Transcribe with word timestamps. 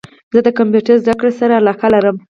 زه 0.33 0.39
د 0.45 0.49
کمپیوټرد 0.57 1.01
زده 1.03 1.13
کړي 1.19 1.33
سره 1.39 1.53
علاقه 1.61 1.87
لرم 1.95 2.15